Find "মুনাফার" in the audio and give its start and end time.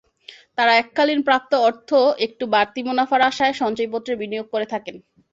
2.87-3.21